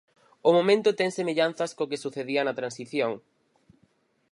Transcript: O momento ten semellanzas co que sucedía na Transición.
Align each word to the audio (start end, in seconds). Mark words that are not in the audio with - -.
O 0.47 0.49
momento 0.57 0.89
ten 0.99 1.09
semellanzas 1.17 1.71
co 1.77 1.89
que 1.89 2.01
sucedía 2.03 2.41
na 2.43 2.57
Transición. 2.59 3.11